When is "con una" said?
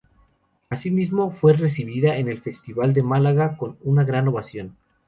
3.55-4.03